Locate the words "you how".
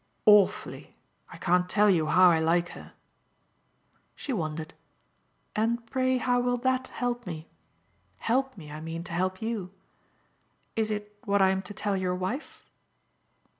1.87-2.31